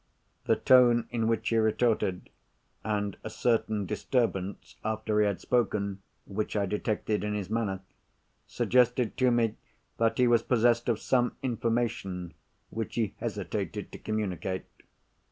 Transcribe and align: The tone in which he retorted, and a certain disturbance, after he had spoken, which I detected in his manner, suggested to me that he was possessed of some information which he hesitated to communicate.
The 0.45 0.55
tone 0.55 1.07
in 1.11 1.27
which 1.27 1.49
he 1.49 1.57
retorted, 1.57 2.31
and 2.83 3.17
a 3.23 3.29
certain 3.29 3.85
disturbance, 3.85 4.75
after 4.83 5.19
he 5.19 5.27
had 5.27 5.39
spoken, 5.39 6.01
which 6.25 6.55
I 6.55 6.65
detected 6.65 7.23
in 7.23 7.35
his 7.35 7.51
manner, 7.51 7.81
suggested 8.47 9.15
to 9.17 9.29
me 9.29 9.57
that 9.97 10.17
he 10.17 10.25
was 10.27 10.41
possessed 10.41 10.89
of 10.89 10.97
some 10.99 11.37
information 11.43 12.33
which 12.71 12.95
he 12.95 13.13
hesitated 13.19 13.91
to 13.91 13.99
communicate. 13.99 14.65